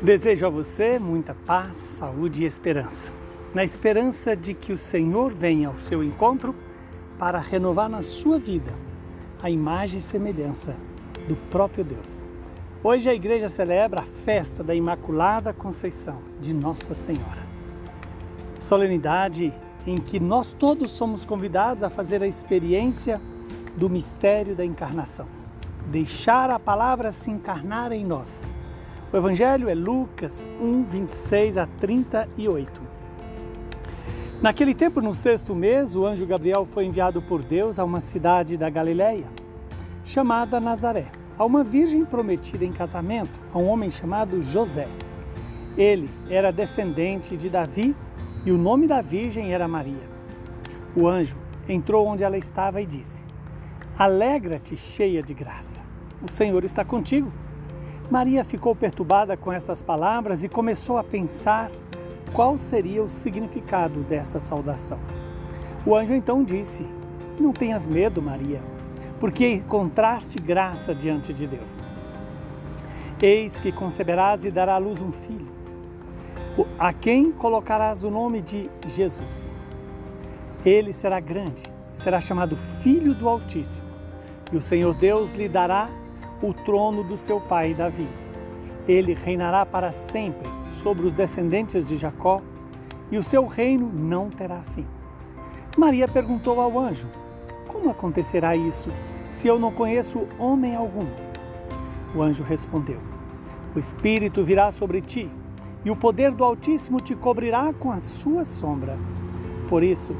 [0.00, 3.12] Desejo a você muita paz, saúde e esperança.
[3.52, 6.54] Na esperança de que o Senhor venha ao seu encontro
[7.18, 8.72] para renovar na sua vida
[9.42, 10.76] a imagem e semelhança
[11.26, 12.24] do próprio Deus.
[12.80, 17.44] Hoje a igreja celebra a festa da Imaculada Conceição de Nossa Senhora.
[18.60, 19.52] Solenidade
[19.84, 23.20] em que nós todos somos convidados a fazer a experiência
[23.76, 25.26] do mistério da encarnação.
[25.88, 28.46] Deixar a palavra se encarnar em nós
[29.10, 32.80] o Evangelho é Lucas 1, 26 a 38.
[34.42, 38.58] Naquele tempo, no sexto mês, o anjo Gabriel foi enviado por Deus a uma cidade
[38.58, 39.26] da Galiléia,
[40.04, 41.06] chamada Nazaré,
[41.38, 44.86] a uma virgem prometida em casamento a um homem chamado José.
[45.76, 47.96] Ele era descendente de Davi
[48.44, 50.06] e o nome da virgem era Maria.
[50.94, 53.24] O anjo entrou onde ela estava e disse:
[53.98, 55.82] Alegra-te, cheia de graça.
[56.22, 57.32] O Senhor está contigo.
[58.10, 61.70] Maria ficou perturbada com estas palavras e começou a pensar
[62.32, 64.98] qual seria o significado dessa saudação.
[65.84, 66.86] O anjo então disse:
[67.38, 68.62] Não tenhas medo, Maria,
[69.20, 71.84] porque encontraste graça diante de Deus.
[73.20, 75.52] Eis que conceberás e dará à luz um filho,
[76.78, 79.60] a quem colocarás o nome de Jesus.
[80.64, 83.86] Ele será grande, será chamado Filho do Altíssimo,
[84.50, 85.90] e o Senhor Deus lhe dará
[86.42, 88.08] o trono do seu pai Davi.
[88.86, 92.40] Ele reinará para sempre sobre os descendentes de Jacó
[93.10, 94.86] e o seu reino não terá fim.
[95.76, 97.08] Maria perguntou ao anjo:
[97.66, 98.88] Como acontecerá isso
[99.26, 101.06] se eu não conheço homem algum?
[102.14, 103.00] O anjo respondeu:
[103.74, 105.30] O Espírito virá sobre ti
[105.84, 108.98] e o poder do Altíssimo te cobrirá com a sua sombra.
[109.68, 110.14] Por isso,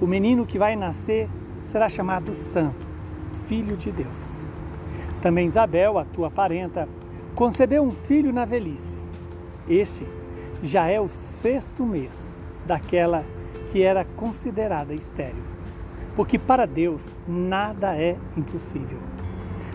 [0.00, 1.28] o menino que vai nascer
[1.62, 2.86] será chamado Santo,
[3.46, 4.40] Filho de Deus.
[5.22, 6.88] Também Isabel, a tua parenta,
[7.34, 8.98] concebeu um filho na velhice.
[9.68, 10.06] Este
[10.62, 13.24] já é o sexto mês daquela
[13.70, 15.42] que era considerada estéril,
[16.16, 18.98] porque para Deus nada é impossível.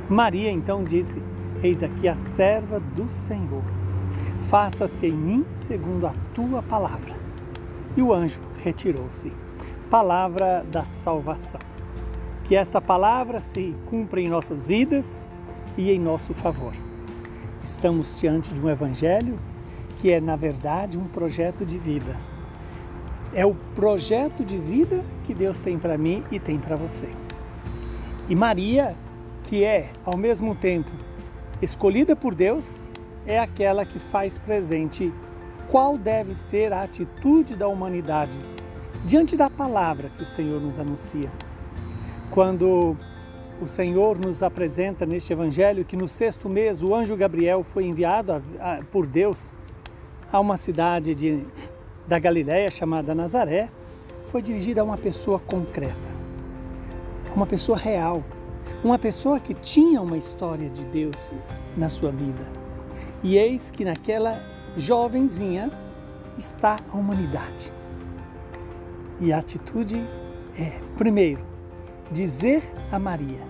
[0.10, 1.22] Maria então disse:
[1.64, 3.64] Eis aqui a serva do Senhor.
[4.42, 7.16] Faça-se em mim segundo a tua palavra.
[7.96, 9.32] E o anjo retirou-se.
[9.90, 11.62] Palavra da salvação.
[12.44, 15.26] Que esta palavra se cumpra em nossas vidas
[15.78, 16.74] e em nosso favor.
[17.64, 19.40] Estamos diante de um evangelho
[19.98, 22.16] que é, na verdade, um projeto de vida.
[23.34, 27.10] É o projeto de vida que Deus tem para mim e tem para você.
[28.30, 28.96] E Maria,
[29.44, 30.92] que é, ao mesmo tempo,
[31.62, 32.90] escolhida por Deus,
[33.26, 35.14] é aquela que faz presente
[35.68, 38.40] qual deve ser a atitude da humanidade
[39.06, 41.32] diante da palavra que o Senhor nos anuncia.
[42.32, 42.98] Quando
[43.62, 48.34] o Senhor nos apresenta neste Evangelho que no sexto mês o anjo Gabriel foi enviado
[48.34, 49.54] a, a, por Deus
[50.32, 51.46] a uma cidade de,
[52.08, 53.70] da Galiléia chamada Nazaré,
[54.28, 55.96] foi dirigida a uma pessoa concreta,
[57.36, 58.24] uma pessoa real,
[58.84, 61.32] uma pessoa que tinha uma história de Deus
[61.78, 62.52] na sua vida.
[63.24, 64.44] E eis que naquela
[64.76, 65.72] jovenzinha
[66.38, 67.72] está a humanidade.
[69.20, 69.98] E a atitude
[70.60, 71.55] é, primeiro,
[72.12, 73.42] dizer a Maria: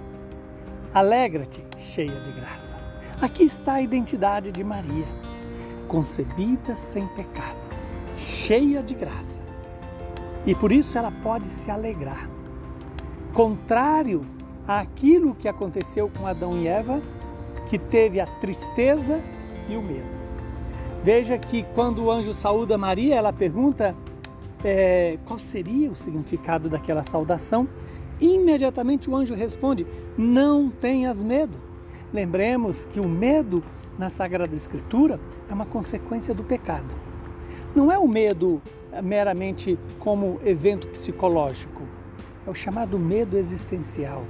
[0.94, 2.78] Alegra-te, cheia de graça.
[3.22, 5.06] Aqui está a identidade de Maria,
[5.88, 7.70] concebida sem pecado,
[8.18, 9.42] cheia de graça.
[10.46, 12.30] E por isso ela pode se alegrar.
[13.34, 14.26] Contrário
[14.68, 17.02] àquilo que aconteceu com Adão e Eva,
[17.70, 19.24] que teve a tristeza
[19.68, 20.26] e o medo.
[21.04, 23.96] Veja que quando o anjo saúda Maria, ela pergunta
[24.64, 27.68] é, qual seria o significado daquela saudação
[28.20, 29.86] Imediatamente o anjo responde:
[30.18, 31.58] Não tenhas medo.
[32.14, 33.64] Lembremos que o medo
[33.98, 36.96] na Sagrada Escritura é uma consequência do pecado.
[37.76, 38.62] Não é o medo
[39.04, 41.84] meramente como evento psicológico,
[42.48, 44.26] é o chamado medo existencial,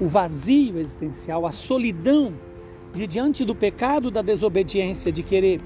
[0.00, 2.32] o vazio existencial, a solidão
[2.92, 5.60] de diante do pecado, da desobediência, de querer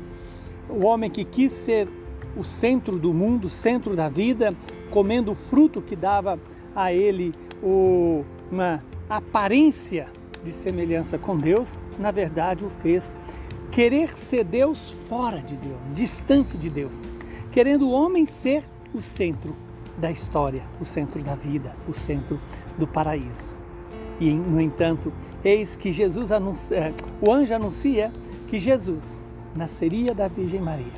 [0.68, 1.88] o homem que quis ser
[2.36, 4.54] o centro do mundo, o centro da vida,
[4.90, 6.38] comendo o fruto que dava
[6.74, 10.08] a ele o, uma aparência
[10.42, 13.16] de semelhança com Deus, na verdade o fez
[13.70, 17.06] querer ser Deus fora de Deus, distante de Deus,
[17.52, 18.64] querendo o homem ser
[18.94, 19.54] o centro
[19.96, 22.40] da história, o centro da vida, o centro
[22.78, 23.54] do paraíso.
[24.18, 25.12] E, no entanto,
[25.44, 28.12] eis que Jesus anuncia, é, o anjo anuncia
[28.48, 29.22] que Jesus
[29.54, 30.92] nasceria da Virgem Maria,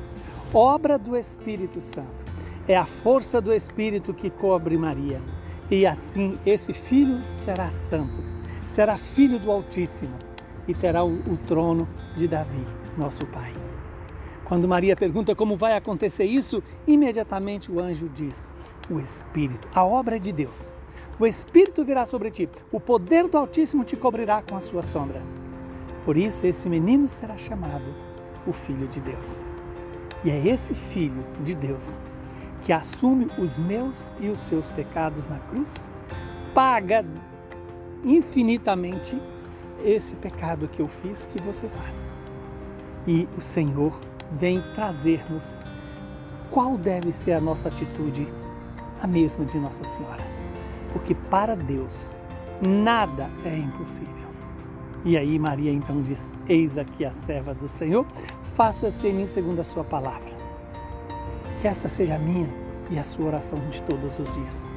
[0.53, 2.25] obra do Espírito Santo.
[2.67, 5.21] É a força do Espírito que cobre Maria
[5.71, 8.23] e assim esse filho será santo,
[8.67, 10.15] será filho do Altíssimo
[10.67, 12.67] e terá o, o trono de Davi,
[12.97, 13.53] nosso Pai.
[14.45, 18.51] Quando Maria pergunta como vai acontecer isso, imediatamente o anjo diz:
[18.91, 20.75] O Espírito, a obra é de Deus.
[21.19, 25.23] O Espírito virá sobre ti, o poder do Altíssimo te cobrirá com a sua sombra.
[26.05, 27.85] Por isso, esse menino será chamado
[28.47, 29.51] o Filho de Deus.
[30.25, 32.01] E é esse Filho de Deus
[32.63, 35.95] que assume os meus e os seus pecados na cruz,
[36.55, 37.05] paga
[38.05, 39.21] infinitamente
[39.85, 42.17] esse pecado que eu fiz, que você faz.
[43.07, 43.99] E o Senhor
[44.31, 45.61] vem trazer-nos
[46.51, 48.29] qual deve ser a nossa atitude,
[49.01, 50.23] a mesma de Nossa Senhora.
[50.93, 52.15] Porque para Deus
[52.61, 54.23] nada é impossível.
[55.05, 58.07] E aí Maria então diz: Eis aqui a serva do Senhor,
[58.55, 60.42] faça-se em mim segundo a sua palavra.
[61.63, 62.49] Que essa seja a minha
[62.91, 64.69] e a sua oração de todos os dias.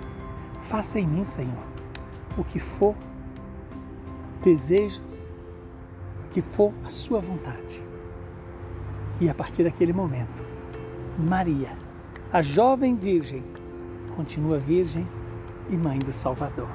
[0.62, 1.66] Faça em mim, Senhor,
[2.38, 2.96] o que for
[4.44, 5.02] desejo,
[6.26, 7.84] o que for a sua vontade.
[9.20, 10.46] E a partir daquele momento,
[11.18, 11.76] Maria,
[12.32, 13.44] a jovem virgem,
[14.16, 15.08] continua virgem
[15.72, 16.70] e mãe do Salvador.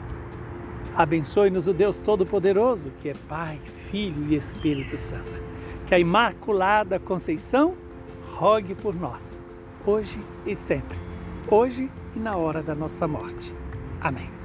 [0.97, 3.61] Abençoe-nos o Deus Todo-Poderoso, que é Pai,
[3.93, 5.41] Filho e Espírito Santo.
[5.87, 7.77] Que a Imaculada Conceição
[8.25, 9.41] rogue por nós,
[9.87, 10.99] hoje e sempre,
[11.49, 13.55] hoje e na hora da nossa morte.
[14.01, 14.40] Amém.